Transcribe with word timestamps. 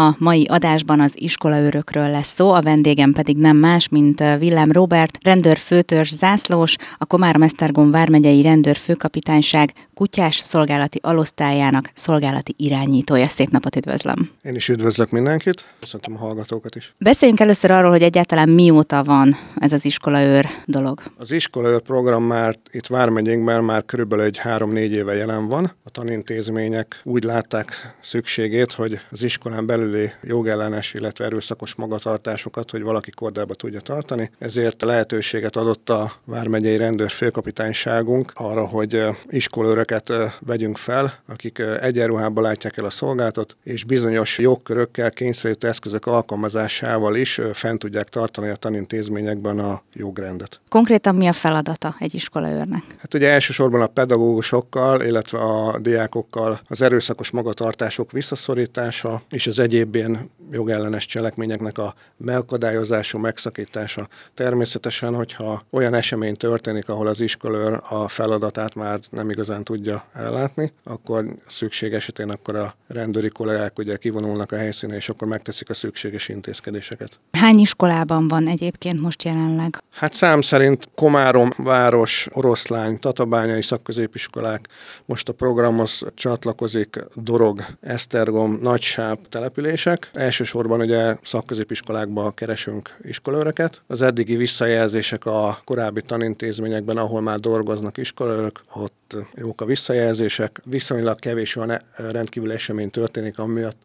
A 0.00 0.16
mai 0.18 0.46
adásban 0.46 1.00
az 1.00 1.12
iskolaőrökről 1.14 2.10
lesz 2.10 2.34
szó, 2.34 2.50
a 2.50 2.62
vendégem 2.62 3.12
pedig 3.12 3.36
nem 3.36 3.56
más, 3.56 3.88
mint 3.88 4.22
Villám 4.38 4.72
Robert, 4.72 5.18
rendőrfőtörs 5.22 6.12
zászlós, 6.12 6.76
a 6.98 7.04
Komárom 7.04 7.42
Esztergom 7.42 7.90
vármegyei 7.90 8.42
rendőrfőkapitányság 8.42 9.72
kutyás 9.94 10.36
szolgálati 10.36 10.98
alosztályának 11.02 11.90
szolgálati 11.94 12.54
irányítója. 12.56 13.28
Szép 13.28 13.50
napot 13.50 13.76
üdvözlöm! 13.76 14.30
Én 14.42 14.54
is 14.54 14.68
üdvözlök 14.68 15.10
mindenkit, 15.10 15.64
köszöntöm 15.80 16.14
a 16.14 16.18
hallgatókat 16.18 16.74
is. 16.74 16.94
Beszéljünk 16.98 17.40
először 17.40 17.70
arról, 17.70 17.90
hogy 17.90 18.02
egyáltalán 18.02 18.48
mióta 18.48 19.02
van 19.02 19.36
ez 19.56 19.72
az 19.72 19.84
iskolaőr 19.84 20.46
dolog. 20.64 21.02
Az 21.16 21.32
iskolaőr 21.32 21.80
program 21.80 22.24
már 22.24 22.54
itt 22.70 22.86
Vármegyénkben 22.86 23.64
már 23.64 23.84
körülbelül 23.84 24.24
egy 24.24 24.38
három-négy 24.38 24.92
éve 24.92 25.14
jelen 25.14 25.48
van. 25.48 25.72
A 25.84 25.90
tanintézmények 25.90 27.00
úgy 27.04 27.24
látták 27.24 27.96
szükségét, 28.02 28.72
hogy 28.72 29.00
az 29.10 29.22
iskolán 29.22 29.66
belüli 29.90 30.12
jogellenes, 30.22 30.94
illetve 30.94 31.24
erőszakos 31.24 31.74
magatartásokat, 31.74 32.70
hogy 32.70 32.82
valaki 32.82 33.10
kordába 33.10 33.54
tudja 33.54 33.80
tartani. 33.80 34.30
Ezért 34.38 34.82
lehetőséget 34.82 35.56
adott 35.56 35.90
a 35.90 36.12
Vármegyei 36.24 36.76
Rendőr 36.76 37.10
főkapitányságunk 37.10 38.32
arra, 38.34 38.66
hogy 38.66 39.02
iskolaőröket 39.28 40.12
vegyünk 40.40 40.76
fel, 40.76 41.14
akik 41.28 41.58
egyenruhában 41.80 42.42
látják 42.42 42.76
el 42.76 42.84
a 42.84 42.90
szolgáltat, 42.90 43.56
és 43.64 43.84
bizonyos 43.84 44.38
jogkörökkel, 44.38 45.10
kényszerítő 45.10 45.68
eszközök 45.68 46.06
alkalmazásával 46.06 47.16
is 47.16 47.40
fent 47.52 47.78
tudják 47.78 48.08
tartani 48.08 48.48
a 48.48 48.56
tanintézményekben 48.56 49.58
a 49.58 49.82
jogrendet. 49.94 50.60
Konkrétan 50.68 51.14
mi 51.14 51.26
a 51.26 51.32
feladata 51.32 51.96
egy 51.98 52.14
iskolaőrnek? 52.14 52.82
Hát 52.98 53.14
ugye 53.14 53.30
elsősorban 53.30 53.80
a 53.80 53.86
pedagógusokkal, 53.86 55.02
illetve 55.02 55.38
a 55.38 55.78
diákokkal 55.78 56.60
az 56.64 56.82
erőszakos 56.82 57.30
magatartások 57.30 58.12
visszaszorítása 58.12 59.22
és 59.30 59.46
az 59.46 59.58
egyéb 59.58 59.79
ilyen 59.94 60.30
jogellenes 60.50 61.06
cselekményeknek 61.06 61.78
a 61.78 61.94
megakadályozása, 62.16 63.18
megszakítása. 63.18 64.08
Természetesen, 64.34 65.14
hogyha 65.14 65.64
olyan 65.70 65.94
esemény 65.94 66.34
történik, 66.34 66.88
ahol 66.88 67.06
az 67.06 67.20
iskolőr 67.20 67.80
a 67.88 68.08
feladatát 68.08 68.74
már 68.74 69.00
nem 69.10 69.30
igazán 69.30 69.64
tudja 69.64 70.04
ellátni, 70.14 70.72
akkor 70.84 71.24
szükség 71.48 71.92
esetén 71.92 72.30
akkor 72.30 72.56
a 72.56 72.74
rendőri 72.88 73.28
kollégák 73.28 73.78
ugye 73.78 73.96
kivonulnak 73.96 74.52
a 74.52 74.56
helyszínen, 74.56 74.96
és 74.96 75.08
akkor 75.08 75.28
megteszik 75.28 75.70
a 75.70 75.74
szükséges 75.74 76.28
intézkedéseket. 76.28 77.18
Hány 77.32 77.58
iskolában 77.58 78.28
van 78.28 78.48
egyébként 78.48 79.00
most 79.00 79.22
jelenleg? 79.22 79.82
Hát 79.90 80.14
szám 80.14 80.40
szerint 80.40 80.88
Komárom 80.94 81.50
város, 81.56 82.28
Oroszlány, 82.32 82.98
Tatabányai 82.98 83.62
szakközépiskolák, 83.62 84.68
most 85.04 85.28
a 85.28 85.32
programhoz 85.32 86.02
csatlakozik 86.14 86.98
Dorog, 87.14 87.64
Esztergom, 87.80 88.58
Nagysáp 88.62 89.28
települések. 89.28 90.10
Elsősorban 90.40 90.80
ugye 90.80 91.16
szakközépiskolákban 91.22 92.34
keresünk 92.34 92.96
iskolőröket. 93.02 93.82
Az 93.86 94.02
eddigi 94.02 94.36
visszajelzések 94.36 95.26
a 95.26 95.60
korábbi 95.64 96.02
tanintézményekben, 96.02 96.96
ahol 96.96 97.20
már 97.20 97.38
dolgoznak 97.38 97.96
iskolőrök, 97.96 98.60
ott 98.74 99.16
jók 99.34 99.60
a 99.60 99.64
visszajelzések. 99.64 100.60
Viszonylag 100.64 101.18
kevés 101.18 101.56
olyan 101.56 101.82
rendkívül 101.96 102.52
esemény 102.52 102.90
történik, 102.90 103.38
amiatt 103.38 103.76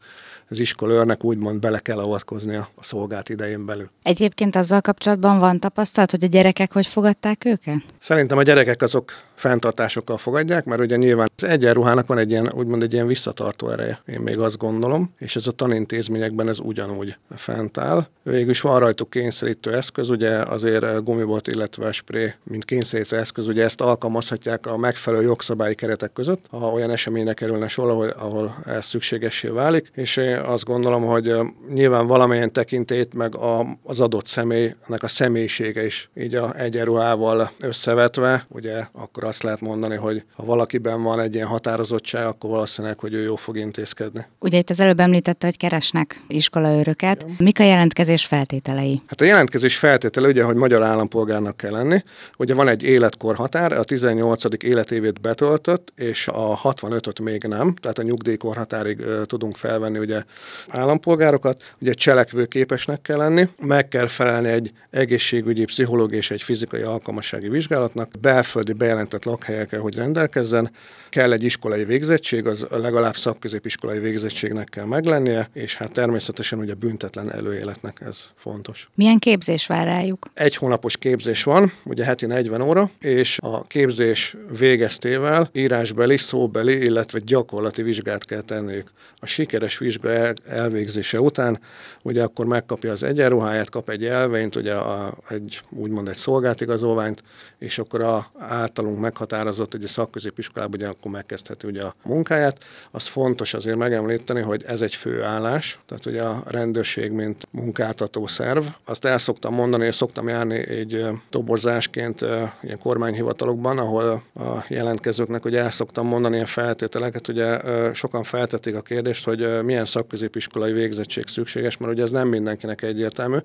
az 0.49 0.59
iskolőrnek 0.59 1.23
úgymond 1.23 1.59
bele 1.59 1.79
kell 1.79 1.99
avatkozni 1.99 2.55
a 2.55 2.69
szolgált 2.79 3.29
idején 3.29 3.65
belül. 3.65 3.89
Egyébként 4.03 4.55
azzal 4.55 4.81
kapcsolatban 4.81 5.39
van 5.39 5.59
tapasztalat, 5.59 6.11
hogy 6.11 6.23
a 6.23 6.27
gyerekek 6.27 6.71
hogy 6.71 6.87
fogadták 6.87 7.45
őket? 7.45 7.77
Szerintem 7.99 8.37
a 8.37 8.43
gyerekek 8.43 8.81
azok 8.81 9.11
fenntartásokkal 9.35 10.17
fogadják, 10.17 10.65
mert 10.65 10.81
ugye 10.81 10.95
nyilván 10.95 11.31
az 11.35 11.43
egyenruhának 11.43 12.07
van 12.07 12.17
egy 12.17 12.31
ilyen, 12.31 12.51
úgymond 12.53 12.83
egy 12.83 12.93
ilyen 12.93 13.07
visszatartó 13.07 13.69
ereje, 13.69 14.01
én 14.07 14.19
még 14.19 14.39
azt 14.39 14.57
gondolom, 14.57 15.13
és 15.17 15.35
ez 15.35 15.47
a 15.47 15.51
tanintézményekben 15.51 16.47
ez 16.47 16.59
ugyanúgy 16.59 17.17
fent 17.35 17.77
áll. 17.77 18.07
Végülis 18.23 18.61
van 18.61 18.79
rajtuk 18.79 19.09
kényszerítő 19.09 19.73
eszköz, 19.73 20.09
ugye 20.09 20.29
azért 20.29 21.03
gumibot, 21.03 21.47
illetve 21.47 21.91
spré, 21.91 22.33
mint 22.43 22.65
kényszerítő 22.65 23.17
eszköz, 23.17 23.47
ugye 23.47 23.63
ezt 23.63 23.81
alkalmazhatják 23.81 24.65
a 24.65 24.77
megfelelő 24.77 25.23
jogszabályi 25.23 25.75
keretek 25.75 26.13
között, 26.13 26.45
ha 26.49 26.71
olyan 26.71 26.91
eseményre 26.91 27.33
kerülne 27.33 27.67
sor, 27.67 27.89
ahol, 27.89 28.07
ahol 28.07 28.55
ez 28.65 28.85
szükségessé 28.85 29.47
válik, 29.47 29.91
és 29.93 30.17
én 30.17 30.34
azt 30.43 30.63
gondolom, 30.63 31.03
hogy 31.03 31.33
nyilván 31.73 32.07
valamilyen 32.07 32.51
tekintét, 32.51 33.13
meg 33.13 33.35
a, 33.35 33.65
az 33.83 33.99
adott 33.99 34.25
személynek 34.25 35.03
a 35.03 35.07
személyisége 35.07 35.85
is 35.85 36.09
így 36.17 36.35
a 36.35 36.59
egyenruhával 36.59 37.51
összevetve, 37.59 38.45
ugye 38.49 38.85
akkor 38.91 39.23
azt 39.23 39.43
lehet 39.43 39.61
mondani, 39.61 39.95
hogy 39.95 40.23
ha 40.35 40.45
valakiben 40.45 41.03
van 41.03 41.19
egy 41.19 41.35
ilyen 41.35 41.47
határozottság, 41.47 42.25
akkor 42.25 42.49
valószínűleg, 42.49 42.99
hogy 42.99 43.13
ő 43.13 43.23
jó 43.23 43.35
fog 43.35 43.57
intézkedni. 43.57 44.25
Ugye 44.39 44.57
itt 44.57 44.69
az 44.69 44.79
előbb 44.79 44.99
említette, 44.99 45.45
hogy 45.45 45.57
keresnek 45.57 46.23
iskolaőröket. 46.27 47.21
Igen. 47.21 47.35
Mik 47.39 47.59
a 47.59 47.63
jelentkezés 47.63 48.25
feltételei? 48.25 49.01
Hát 49.07 49.21
a 49.21 49.25
jelentkezés 49.25 49.77
feltétele 49.77 50.27
ugye, 50.27 50.43
hogy 50.43 50.55
magyar 50.55 50.83
állampolgárnak 50.83 51.57
kell 51.57 51.71
lenni. 51.71 52.03
Ugye 52.37 52.53
van 52.53 52.67
egy 52.67 52.83
életkorhatár, 52.83 53.71
a 53.71 53.83
18. 53.83 54.43
életévét 54.63 55.21
betöltött, 55.21 55.93
és 55.95 56.27
a 56.27 56.59
65-öt 56.63 57.19
még 57.19 57.43
nem, 57.43 57.75
tehát 57.75 57.97
a 57.97 58.03
nyugdíjkorhatárig 58.03 59.03
tudunk 59.25 59.57
felvenni 59.57 59.97
ugye 59.97 60.23
állampolgárokat. 60.67 61.63
Ugye 61.81 61.93
cselekvőképesnek 61.93 63.01
kell 63.01 63.17
lenni, 63.17 63.49
meg 63.61 63.87
kell 63.87 64.07
felelni 64.07 64.49
egy 64.49 64.71
egészségügyi, 64.89 65.65
pszichológiai 65.65 66.19
és 66.19 66.31
egy 66.31 66.41
fizikai 66.41 66.81
alkalmassági 66.81 67.49
vizsgálatnak, 67.49 68.09
belföldi 68.21 68.73
bejelentett 68.73 69.23
lakhelyekkel 69.23 69.79
hogy 69.79 69.95
rendelkezzen, 69.95 70.71
kell 71.09 71.31
egy 71.31 71.43
iskolai 71.43 71.85
végzettség, 71.85 72.47
az 72.47 72.67
legalább 72.69 73.15
szakközépiskolai 73.15 73.99
végzettségnek 73.99 74.69
kell 74.69 74.85
meglennie, 74.85 75.49
és 75.53 75.75
hát 75.75 75.91
természetesen 75.91 76.59
ugye 76.59 76.73
büntetlen 76.73 77.31
előéletnek 77.33 78.01
ez 78.05 78.23
fontos. 78.35 78.89
Milyen 78.95 79.19
képzés 79.19 79.67
vár 79.67 79.85
rájuk? 79.85 80.29
Egy 80.33 80.55
hónapos 80.55 80.97
képzés 80.97 81.43
van, 81.43 81.71
ugye 81.83 82.03
heti 82.03 82.25
40 82.25 82.61
óra, 82.61 82.91
és 82.99 83.37
a 83.41 83.67
képzés 83.67 84.35
végeztével 84.57 85.49
írásbeli, 85.53 86.17
szóbeli, 86.17 86.83
illetve 86.83 87.19
gyakorlati 87.25 87.81
vizsgát 87.81 88.25
kell 88.25 88.41
tenniük. 88.41 88.91
A 89.19 89.25
sikeres 89.25 89.77
vizsga 89.77 90.09
el, 90.15 90.33
elvégzése 90.47 91.21
után 91.21 91.59
ugye 92.01 92.23
akkor 92.23 92.45
megkapja 92.45 92.91
az 92.91 93.03
egyenruháját, 93.03 93.69
kap 93.69 93.89
egy 93.89 94.05
elvényt, 94.05 94.55
ugye 94.55 94.73
a, 94.73 95.13
egy, 95.29 95.61
úgymond 95.69 96.07
egy 96.07 96.17
szolgáltigazolványt, 96.17 97.23
és 97.57 97.79
akkor 97.79 98.01
a 98.01 98.31
általunk 98.37 98.99
meghatározott, 98.99 99.71
hogy 99.71 99.83
a 99.83 99.87
szakközépiskolában 99.87 100.79
ugye 100.79 100.87
akkor 100.87 101.11
megkezdheti 101.11 101.67
ugye 101.67 101.81
a 101.81 101.93
munkáját. 102.03 102.57
Az 102.91 103.05
fontos 103.05 103.53
azért 103.53 103.77
megemlíteni, 103.77 104.41
hogy 104.41 104.63
ez 104.67 104.81
egy 104.81 104.95
főállás, 104.95 105.79
tehát 105.87 106.05
ugye 106.05 106.21
a 106.21 106.43
rendőrség, 106.47 107.11
mint 107.11 107.47
munkáltató 107.51 108.27
szerv. 108.27 108.63
Azt 108.85 109.05
el 109.05 109.17
szoktam 109.17 109.53
mondani, 109.53 109.85
és 109.85 109.95
szoktam 109.95 110.27
járni 110.27 110.67
egy 110.67 111.05
toborzásként 111.29 112.21
ilyen 112.61 112.79
kormányhivatalokban, 112.79 113.77
ahol 113.77 114.23
a 114.35 114.65
jelentkezőknek 114.67 115.45
ugye 115.45 115.61
el 115.61 115.71
szoktam 115.71 116.07
mondani 116.07 116.41
a 116.41 116.45
feltételeket, 116.45 117.27
ugye 117.27 117.59
sokan 117.93 118.23
feltették 118.23 118.75
a 118.75 118.81
kérdést, 118.81 119.25
hogy 119.25 119.63
milyen 119.63 119.85
szakközépiskolai 120.05 120.71
végzettség 120.71 121.27
szükséges, 121.27 121.77
mert 121.77 121.91
ugye 121.91 122.03
ez 122.03 122.11
nem 122.11 122.27
mindenkinek 122.27 122.81
egyértelmű. 122.81 123.37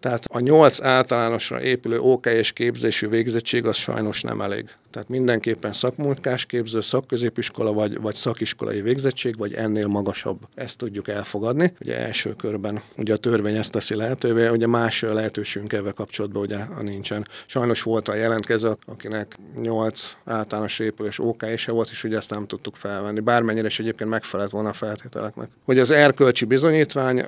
Tehát 0.00 0.24
a 0.24 0.40
nyolc 0.40 0.82
általánosra 0.82 1.60
épülő 1.62 1.98
OK 2.00 2.26
és 2.26 2.52
képzésű 2.52 3.08
végzettség 3.08 3.66
az 3.66 3.76
sajnos 3.76 4.20
nem 4.22 4.40
elég. 4.40 4.70
Tehát 4.90 5.08
mindenképpen 5.08 5.72
szakmunkásképző, 5.72 6.80
szakközépiskola 6.80 7.72
vagy, 7.72 8.00
vagy 8.00 8.14
szakiskolai 8.14 8.80
végzettség, 8.82 9.38
vagy 9.38 9.54
ennél 9.54 9.86
magasabb. 9.86 10.38
Ezt 10.54 10.76
tudjuk 10.76 11.08
elfogadni. 11.08 11.72
Ugye 11.80 11.98
első 11.98 12.32
körben 12.32 12.82
ugye 12.96 13.12
a 13.12 13.16
törvény 13.16 13.56
ezt 13.56 13.72
teszi 13.72 13.94
lehetővé, 13.94 14.48
ugye 14.48 14.66
más 14.66 15.02
lehetőségünk 15.02 15.72
ebben 15.72 15.94
kapcsolatban 15.94 16.42
ugye 16.42 16.58
nincsen. 16.82 17.28
Sajnos 17.46 17.82
volt 17.82 18.08
a 18.08 18.14
jelentkező, 18.14 18.76
akinek 18.86 19.36
8 19.60 20.16
általános 20.24 20.78
épülés 20.78 21.18
OK 21.18 21.42
és 21.42 21.64
volt, 21.64 21.90
és 21.90 22.04
ugye 22.04 22.16
ezt 22.16 22.30
nem 22.30 22.46
tudtuk 22.46 22.76
felvenni. 22.76 23.20
Bármennyire 23.20 23.66
is 23.66 23.78
egyébként 23.80 24.10
megfelelt 24.10 24.50
volna 24.50 24.68
a 24.68 24.72
feltételeknek. 24.72 25.48
Hogy 25.64 25.78
az 25.78 25.90
erkölcsi 25.90 26.44
bizonyítvány, 26.44 27.24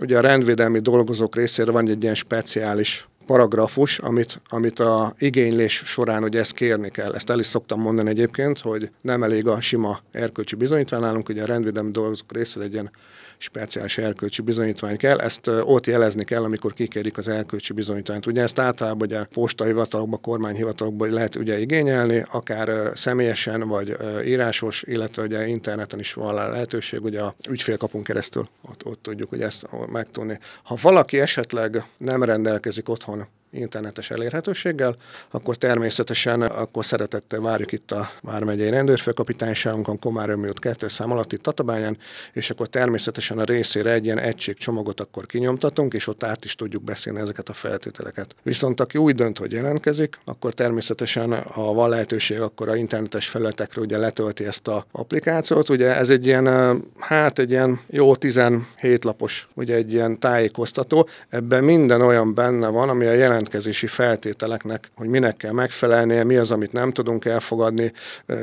ugye 0.00 0.18
a 0.18 0.20
rendvédelmi 0.20 0.78
dolgozók 0.78 1.36
részére 1.36 1.70
van 1.70 1.88
egy 1.88 2.02
ilyen 2.02 2.14
speciális 2.14 3.06
paragrafus, 3.32 3.98
amit, 3.98 4.40
amit 4.48 4.78
a 4.78 5.14
igénylés 5.18 5.82
során 5.84 6.24
ugye 6.24 6.40
ezt 6.40 6.52
kérni 6.52 6.90
kell. 6.90 7.14
Ezt 7.14 7.30
el 7.30 7.38
is 7.38 7.46
szoktam 7.46 7.80
mondani 7.80 8.10
egyébként, 8.10 8.58
hogy 8.58 8.90
nem 9.00 9.22
elég 9.22 9.46
a 9.46 9.60
sima 9.60 10.00
erkölcsi 10.10 10.54
bizonyítvány 10.54 11.00
nálunk, 11.00 11.28
ugye 11.28 11.42
a 11.42 11.46
rendvédelmi 11.46 11.90
dolgozók 11.90 12.32
részére 12.32 12.64
egy 12.64 12.72
ilyen 12.72 12.90
speciális 13.38 13.98
erkölcsi 13.98 14.42
bizonyítvány 14.42 14.96
kell. 14.96 15.18
Ezt 15.18 15.46
ott 15.46 15.86
jelezni 15.86 16.24
kell, 16.24 16.42
amikor 16.42 16.72
kikérik 16.72 17.18
az 17.18 17.28
erkölcsi 17.28 17.72
bizonyítványt. 17.72 18.26
Ugye 18.26 18.42
ezt 18.42 18.58
általában 18.58 19.06
ugye 19.06 19.24
postahivatalokban, 19.24 20.20
kormányhivatalokban 20.20 21.10
lehet 21.10 21.36
ugye 21.36 21.58
igényelni, 21.58 22.24
akár 22.30 22.90
személyesen, 22.94 23.68
vagy 23.68 23.96
írásos, 24.24 24.82
illetve 24.86 25.22
ugye 25.22 25.46
interneten 25.46 25.98
is 25.98 26.12
van 26.12 26.34
lehetőség, 26.34 27.04
ugye 27.04 27.20
a 27.20 27.34
ügyfélkapunk 27.48 28.04
keresztül 28.04 28.48
ott, 28.70 28.86
ott 28.86 29.02
tudjuk 29.02 29.28
hogy 29.28 29.42
ezt 29.42 29.66
megtudni. 29.92 30.38
Ha 30.62 30.76
valaki 30.82 31.20
esetleg 31.20 31.84
nem 31.96 32.22
rendelkezik 32.22 32.88
otthon 32.88 33.21
internetes 33.52 34.10
elérhetőséggel, 34.10 34.96
akkor 35.30 35.56
természetesen 35.56 36.42
akkor 36.42 36.84
szeretettel 36.84 37.40
várjuk 37.40 37.72
itt 37.72 37.90
a 37.90 38.10
Vármegyei 38.22 38.70
rendőrfőkapitányságunkon, 38.70 39.98
Komáromi 39.98 40.48
út 40.48 40.58
2 40.58 40.88
szám 40.88 41.10
alatt 41.10 41.32
itt 41.32 41.42
Tatabányán, 41.42 41.98
és 42.32 42.50
akkor 42.50 42.66
természetesen 42.66 43.38
a 43.38 43.44
részére 43.44 43.92
egy 43.92 44.04
ilyen 44.04 44.18
egységcsomagot 44.18 45.00
akkor 45.00 45.26
kinyomtatunk, 45.26 45.94
és 45.94 46.06
ott 46.06 46.24
át 46.24 46.44
is 46.44 46.54
tudjuk 46.54 46.82
beszélni 46.84 47.20
ezeket 47.20 47.48
a 47.48 47.52
feltételeket. 47.52 48.34
Viszont 48.42 48.80
aki 48.80 48.98
úgy 48.98 49.14
dönt, 49.14 49.38
hogy 49.38 49.52
jelentkezik, 49.52 50.18
akkor 50.24 50.52
természetesen, 50.52 51.42
ha 51.42 51.72
van 51.72 51.88
lehetőség, 51.88 52.40
akkor 52.40 52.68
a 52.68 52.76
internetes 52.76 53.28
felületekre 53.28 53.80
ugye 53.80 53.98
letölti 53.98 54.44
ezt 54.44 54.68
a 54.68 54.86
applikációt. 54.92 55.68
Ugye 55.68 55.96
ez 55.96 56.10
egy 56.10 56.26
ilyen, 56.26 56.76
hát 56.98 57.38
egy 57.38 57.50
ilyen 57.50 57.80
jó 57.90 58.16
17 58.16 59.04
lapos, 59.04 59.48
ugye 59.54 59.74
egy 59.74 59.92
ilyen 59.92 60.18
tájékoztató. 60.18 61.08
Ebben 61.28 61.64
minden 61.64 62.00
olyan 62.00 62.34
benne 62.34 62.68
van, 62.68 62.88
ami 62.88 63.06
a 63.06 63.14
jelentkezési 63.42 63.86
feltételeknek, 63.86 64.90
hogy 64.96 65.08
minek 65.08 65.36
kell 65.36 65.52
megfelelnie, 65.52 66.24
mi 66.24 66.36
az, 66.36 66.50
amit 66.50 66.72
nem 66.72 66.92
tudunk 66.92 67.24
elfogadni, 67.24 67.92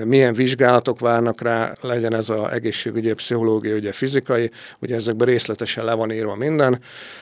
milyen 0.04 0.34
vizsgálatok 0.34 1.00
várnak 1.00 1.42
rá, 1.42 1.74
legyen 1.82 2.14
ez 2.14 2.30
a 2.30 2.54
egészségügyi, 2.54 3.14
pszichológiai, 3.14 3.78
ugye 3.78 3.92
fizikai, 3.92 4.52
ugye 4.80 4.96
ezekben 4.96 5.28
részletesen 5.28 5.86
le 5.86 5.94
van 5.94 6.12
írva 6.12 6.36
minden. 6.36 6.80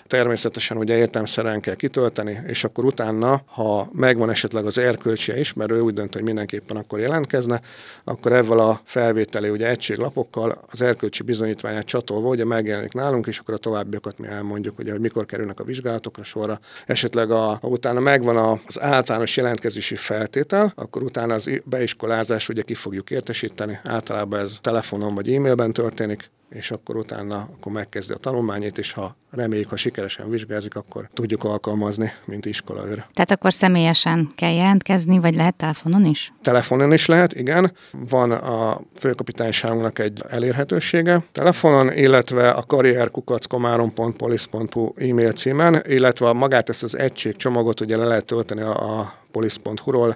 Természetesen 0.07 0.77
ugye 0.77 0.97
értelmszerűen 0.97 1.59
kell 1.59 1.75
kitölteni, 1.75 2.39
és 2.47 2.63
akkor 2.63 2.85
utána, 2.85 3.41
ha 3.45 3.89
megvan 3.91 4.29
esetleg 4.29 4.65
az 4.65 4.77
erkölcse 4.77 5.39
is, 5.39 5.53
mert 5.53 5.71
ő 5.71 5.79
úgy 5.79 5.93
dönt, 5.93 6.13
hogy 6.13 6.23
mindenképpen 6.23 6.77
akkor 6.77 6.99
jelentkezne, 6.99 7.61
akkor 8.03 8.31
ezzel 8.31 8.59
a 8.59 8.81
felvételi 8.83 9.49
ugye 9.49 9.69
egységlapokkal 9.69 10.63
az 10.71 10.81
erkölcsi 10.81 11.23
bizonyítványát 11.23 11.85
csatolva 11.85 12.27
ugye 12.27 12.45
megjelenik 12.45 12.93
nálunk, 12.93 13.27
és 13.27 13.39
akkor 13.39 13.53
a 13.53 13.57
továbbiakat 13.57 14.17
mi 14.17 14.27
elmondjuk, 14.27 14.79
ugye, 14.79 14.91
hogy 14.91 15.01
mikor 15.01 15.25
kerülnek 15.25 15.59
a 15.59 15.63
vizsgálatokra 15.63 16.23
sorra. 16.23 16.59
Esetleg 16.85 17.31
a, 17.31 17.57
ha 17.67 17.73
utána 17.73 17.99
megvan 17.99 18.59
az 18.67 18.81
általános 18.81 19.37
jelentkezési 19.37 19.95
feltétel, 19.95 20.73
akkor 20.75 21.03
utána 21.03 21.33
az 21.33 21.49
beiskolázás 21.63 22.49
ugye 22.49 22.61
ki 22.61 22.73
fogjuk 22.73 23.09
értesíteni. 23.09 23.79
Általában 23.83 24.39
ez 24.39 24.57
telefonon 24.61 25.15
vagy 25.15 25.33
e-mailben 25.33 25.73
történik, 25.73 26.29
és 26.49 26.71
akkor 26.71 26.95
utána 26.95 27.49
akkor 27.57 27.71
megkezdi 27.71 28.13
a 28.13 28.17
tanulmányét, 28.17 28.77
és 28.77 28.91
ha 28.91 29.15
reméljük, 29.31 29.69
ha 29.69 29.75
sikeresen 29.75 30.29
vizsgázik, 30.29 30.75
akkor 30.75 31.09
tudjuk 31.13 31.43
alkalmazni, 31.43 32.11
mint 32.25 32.45
iskolaőr. 32.45 33.05
Tehát 33.13 33.31
akkor 33.31 33.53
személyesen 33.53 34.31
kell 34.35 34.53
jelentkezni, 34.53 35.19
vagy 35.19 35.35
lehet 35.35 35.55
telefonon 35.55 36.05
is? 36.05 36.33
Telefonon 36.41 36.93
is 36.93 37.05
lehet, 37.05 37.33
igen. 37.33 37.73
Van 37.91 38.31
a 38.31 38.81
főkapitányságunknak 38.99 39.99
egy 39.99 40.23
elérhetősége 40.29 41.23
telefonon, 41.31 41.93
illetve 41.93 42.49
a 42.49 42.63
karrierkukackomáron.polisz.hu 42.63 44.91
e-mail 44.95 45.31
címen, 45.31 45.81
illetve 45.87 46.33
magát 46.33 46.69
ezt 46.69 46.83
az 46.83 46.97
egységcsomagot 46.97 47.81
ugye 47.81 47.97
le 47.97 48.05
lehet 48.05 48.25
tölteni 48.25 48.61
a, 48.61 49.13
polisz.hu-ról, 49.31 50.15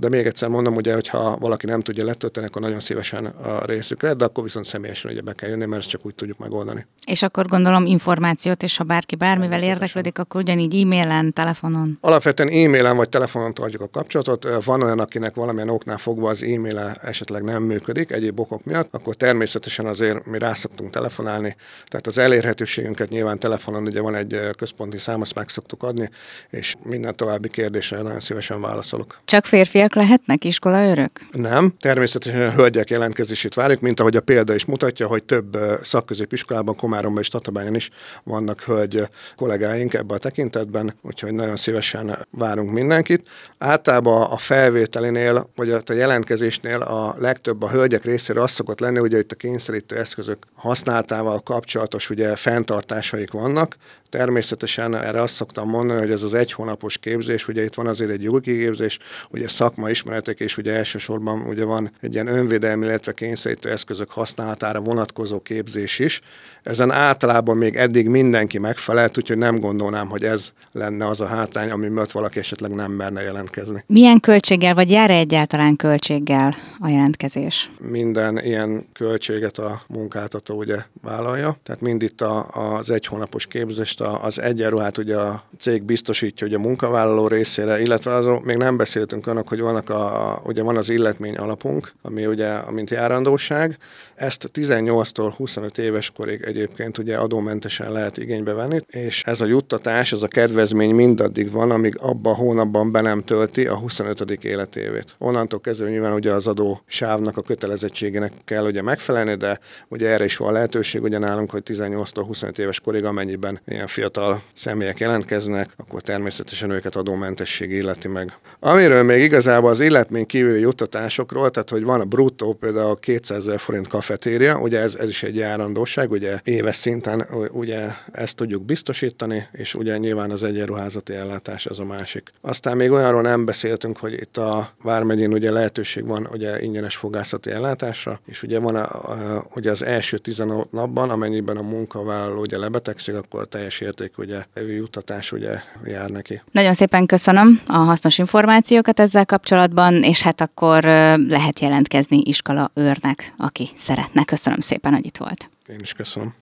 de 0.00 0.08
még 0.08 0.26
egyszer 0.26 0.48
mondom, 0.48 0.76
ugye, 0.76 0.94
hogy 0.94 1.08
ha 1.08 1.36
valaki 1.36 1.66
nem 1.66 1.80
tudja 1.80 2.04
letölteni, 2.04 2.46
akkor 2.46 2.62
nagyon 2.62 2.80
szívesen 2.80 3.26
a 3.26 3.64
részükre, 3.64 4.14
de 4.14 4.24
akkor 4.24 4.44
viszont 4.44 4.64
személyesen 4.64 5.10
ugye 5.10 5.20
be 5.20 5.32
kell 5.32 5.48
jönni, 5.48 5.64
mert 5.64 5.80
ezt 5.80 5.90
csak 5.90 6.06
úgy 6.06 6.14
tudjuk 6.14 6.38
megoldani. 6.38 6.86
És 7.06 7.22
akkor 7.22 7.46
gondolom 7.46 7.86
információt, 7.86 8.62
és 8.62 8.76
ha 8.76 8.84
bárki 8.84 9.16
bármivel 9.16 9.62
érdeklődik, 9.62 10.18
akkor 10.18 10.40
ugyanígy 10.40 10.80
e-mailen, 10.80 11.32
telefonon? 11.32 11.98
Alapvetően 12.00 12.48
e-mailen 12.48 12.96
vagy 12.96 13.08
telefonon 13.08 13.54
tartjuk 13.54 13.82
a 13.82 13.88
kapcsolatot. 13.88 14.64
Van 14.64 14.82
olyan, 14.82 14.98
akinek 14.98 15.34
valamilyen 15.34 15.68
oknál 15.68 15.98
fogva 15.98 16.28
az 16.28 16.42
e-mail 16.42 16.78
esetleg 17.02 17.42
nem 17.42 17.62
működik, 17.62 18.10
egyéb 18.10 18.40
okok 18.40 18.64
miatt, 18.64 18.94
akkor 18.94 19.14
természetesen 19.14 19.86
azért 19.86 20.26
mi 20.26 20.38
rá 20.38 20.54
szoktunk 20.54 20.90
telefonálni. 20.90 21.56
Tehát 21.88 22.06
az 22.06 22.18
elérhetőségünket 22.18 23.08
nyilván 23.08 23.38
telefonon 23.38 23.86
ugye 23.86 24.00
van 24.00 24.14
egy 24.14 24.38
központi 24.56 24.98
szám, 24.98 25.20
azt 25.20 25.34
meg 25.34 25.48
szoktuk 25.48 25.82
adni, 25.82 26.10
és 26.50 26.74
minden 26.82 27.16
további 27.16 27.48
kérdésre 27.48 28.02
nagyon 28.02 28.20
szívesen 28.20 28.60
válaszolok. 28.60 29.16
Csak 29.24 29.46
férfiak 29.46 29.89
hölgyek 29.94 30.08
lehetnek 30.08 30.44
iskolaőrök? 30.44 31.10
Nem, 31.30 31.74
természetesen 31.80 32.42
a 32.42 32.50
hölgyek 32.50 32.90
jelentkezését 32.90 33.54
várjuk, 33.54 33.80
mint 33.80 34.00
ahogy 34.00 34.16
a 34.16 34.20
példa 34.20 34.54
is 34.54 34.64
mutatja, 34.64 35.06
hogy 35.06 35.24
több 35.24 35.58
szakközépiskolában, 35.82 36.76
Komáromban 36.76 37.22
és 37.22 37.28
Tatabányon 37.28 37.74
is 37.74 37.90
vannak 38.24 38.60
hölgy 38.60 39.08
kollégáink 39.36 39.94
ebben 39.94 40.16
a 40.16 40.20
tekintetben, 40.20 40.94
úgyhogy 41.02 41.32
nagyon 41.32 41.56
szívesen 41.56 42.26
várunk 42.30 42.72
mindenkit. 42.72 43.28
Általában 43.58 44.22
a 44.22 44.36
felvételinél, 44.36 45.50
vagy 45.56 45.70
a 45.70 45.92
jelentkezésnél 45.92 46.80
a 46.80 47.14
legtöbb 47.18 47.62
a 47.62 47.70
hölgyek 47.70 48.04
részéről 48.04 48.42
az 48.42 48.50
szokott 48.50 48.80
lenni, 48.80 48.98
hogy 48.98 49.12
itt 49.12 49.32
a 49.32 49.36
kényszerítő 49.36 49.96
eszközök 49.96 50.38
használatával 50.54 51.40
kapcsolatos 51.40 52.10
ugye 52.10 52.36
fenntartásaik 52.36 53.30
vannak, 53.30 53.76
Természetesen 54.10 54.94
erre 54.94 55.22
azt 55.22 55.34
szoktam 55.34 55.68
mondani, 55.68 56.00
hogy 56.00 56.10
ez 56.10 56.22
az 56.22 56.34
egy 56.34 56.52
hónapos 56.52 56.98
képzés, 56.98 57.48
ugye 57.48 57.64
itt 57.64 57.74
van 57.74 57.86
azért 57.86 58.10
egy 58.10 58.22
jogi 58.22 58.58
képzés, 58.58 58.98
ugye 59.28 59.48
szakmaismeretek, 59.70 60.40
és 60.40 60.56
ugye 60.56 60.72
elsősorban 60.72 61.40
ugye 61.40 61.64
van 61.64 61.90
egy 62.00 62.12
ilyen 62.14 62.26
önvédelmi, 62.26 62.86
illetve 62.86 63.12
kényszerítő 63.12 63.70
eszközök 63.70 64.10
használatára 64.10 64.80
vonatkozó 64.80 65.40
képzés 65.40 65.98
is. 65.98 66.20
Ezen 66.62 66.90
általában 66.90 67.56
még 67.56 67.76
eddig 67.76 68.08
mindenki 68.08 68.58
megfelelt, 68.58 69.18
úgyhogy 69.18 69.38
nem 69.38 69.60
gondolnám, 69.60 70.08
hogy 70.08 70.24
ez 70.24 70.52
lenne 70.72 71.06
az 71.06 71.20
a 71.20 71.26
hátrány, 71.26 71.70
ami 71.70 71.88
miatt 71.88 72.10
valaki 72.10 72.38
esetleg 72.38 72.74
nem 72.74 72.92
merne 72.92 73.22
jelentkezni. 73.22 73.84
Milyen 73.86 74.20
költséggel, 74.20 74.74
vagy 74.74 74.90
jár 74.90 75.10
-e 75.10 75.14
egyáltalán 75.14 75.76
költséggel 75.76 76.54
a 76.78 76.88
jelentkezés? 76.88 77.70
Minden 77.78 78.38
ilyen 78.38 78.86
költséget 78.92 79.58
a 79.58 79.82
munkáltató 79.86 80.56
ugye 80.56 80.76
vállalja, 81.02 81.56
tehát 81.62 81.80
mind 81.80 82.02
itt 82.02 82.20
a, 82.20 82.46
az 82.78 82.90
egy 82.90 83.06
hónapos 83.06 83.46
képzést 83.46 84.00
az 84.00 84.40
egyenruhát 84.40 84.98
ugye 84.98 85.16
a 85.16 85.42
cég 85.58 85.82
biztosítja 85.82 86.46
ugye 86.46 86.56
a 86.56 86.60
munkavállaló 86.60 87.26
részére, 87.26 87.80
illetve 87.80 88.14
azon 88.14 88.42
még 88.44 88.56
nem 88.56 88.76
beszéltünk 88.76 89.26
annak, 89.26 89.48
hogy 89.48 89.59
vannak 89.60 89.90
a, 89.90 90.40
ugye 90.44 90.62
van 90.62 90.76
az 90.76 90.88
illetmény 90.88 91.34
alapunk, 91.34 91.92
ami 92.02 92.26
ugye, 92.26 92.48
amint 92.48 92.90
járandóság. 92.90 93.78
Ezt 94.14 94.50
18-tól 94.54 95.32
25 95.36 95.78
éves 95.78 96.10
korig 96.10 96.42
egyébként 96.42 96.98
ugye 96.98 97.16
adómentesen 97.16 97.92
lehet 97.92 98.18
igénybe 98.18 98.52
venni, 98.52 98.80
és 98.90 99.22
ez 99.22 99.40
a 99.40 99.44
juttatás, 99.44 100.12
ez 100.12 100.22
a 100.22 100.28
kedvezmény 100.28 100.94
mindaddig 100.94 101.50
van, 101.50 101.70
amíg 101.70 101.96
abban 101.98 102.32
a 102.32 102.36
hónapban 102.36 102.92
be 102.92 103.00
nem 103.00 103.24
tölti 103.24 103.66
a 103.66 103.76
25. 103.76 104.44
életévét. 104.44 105.14
Onnantól 105.18 105.60
kezdve 105.60 105.88
nyilván 105.88 106.12
ugye 106.12 106.32
az 106.32 106.46
adó 106.46 106.82
sávnak 106.86 107.36
a 107.36 107.42
kötelezettségének 107.42 108.32
kell 108.44 108.64
ugye 108.64 108.82
megfelelni, 108.82 109.34
de 109.34 109.58
ugye 109.88 110.08
erre 110.08 110.24
is 110.24 110.36
van 110.36 110.52
lehetőség 110.52 111.02
ugye 111.02 111.18
nálunk, 111.18 111.50
hogy 111.50 111.62
18-tól 111.66 112.24
25 112.26 112.58
éves 112.58 112.80
korig, 112.80 113.04
amennyiben 113.04 113.60
ilyen 113.66 113.86
fiatal 113.86 114.42
személyek 114.54 114.98
jelentkeznek, 114.98 115.70
akkor 115.76 116.00
természetesen 116.00 116.70
őket 116.70 116.96
adómentesség 116.96 117.70
illeti 117.70 118.08
meg. 118.08 118.38
Amiről 118.60 119.02
még 119.02 119.20
igazából 119.50 119.74
az 119.74 119.80
illetmény 119.80 120.26
kívüli 120.26 120.60
juttatásokról, 120.60 121.50
tehát 121.50 121.70
hogy 121.70 121.82
van 121.82 122.00
a 122.00 122.04
bruttó 122.04 122.52
például 122.52 122.98
200 122.98 123.38
ezer 123.38 123.60
forint 123.60 123.88
kafetéria, 123.88 124.58
ugye 124.58 124.80
ez, 124.80 124.94
ez 124.94 125.08
is 125.08 125.22
egy 125.22 125.36
járandóság, 125.36 126.10
ugye 126.10 126.40
éves 126.44 126.76
szinten 126.76 127.26
ugye 127.52 127.88
ezt 128.12 128.36
tudjuk 128.36 128.64
biztosítani, 128.64 129.46
és 129.52 129.74
ugye 129.74 129.96
nyilván 129.96 130.30
az 130.30 130.42
egyenruházati 130.42 131.14
ellátás 131.14 131.66
az 131.66 131.78
a 131.78 131.84
másik. 131.84 132.32
Aztán 132.40 132.76
még 132.76 132.90
olyanról 132.90 133.22
nem 133.22 133.44
beszéltünk, 133.44 133.98
hogy 133.98 134.12
itt 134.12 134.36
a 134.36 134.70
Vármegyén 134.82 135.32
ugye 135.32 135.50
lehetőség 135.50 136.06
van 136.06 136.28
ugye 136.32 136.62
ingyenes 136.62 136.96
fogászati 136.96 137.50
ellátásra, 137.50 138.20
és 138.26 138.42
ugye 138.42 138.58
van 138.58 138.74
a, 138.74 139.10
a, 139.10 139.46
ugye 139.54 139.70
az 139.70 139.84
első 139.84 140.18
15 140.18 140.72
napban, 140.72 141.10
amennyiben 141.10 141.56
a 141.56 141.62
munkavállaló 141.62 142.40
ugye 142.40 142.58
lebetegszik, 142.58 143.14
akkor 143.14 143.46
teljes 143.48 143.80
érték 143.80 144.18
ugye 144.18 144.44
juttatás 144.54 145.32
ugye 145.32 145.60
jár 145.84 146.10
neki. 146.10 146.42
Nagyon 146.52 146.74
szépen 146.74 147.06
köszönöm 147.06 147.60
a 147.66 147.76
hasznos 147.76 148.18
információkat 148.18 149.00
ezzel 149.00 149.24
kapcsolatban, 149.40 150.02
és 150.02 150.22
hát 150.22 150.40
akkor 150.40 150.82
lehet 151.28 151.60
jelentkezni 151.60 152.20
iskola 152.24 152.70
őrnek, 152.74 153.34
aki 153.36 153.70
szeretne. 153.76 154.24
Köszönöm 154.24 154.60
szépen, 154.60 154.92
hogy 154.92 155.06
itt 155.06 155.16
volt. 155.16 155.50
Én 155.68 155.80
is 155.80 155.92
köszönöm. 155.92 156.34